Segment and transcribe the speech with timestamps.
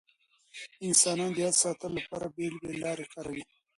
[0.87, 3.43] انسانان د یاد ساتلو لپاره بېلابېل لارې کاروي.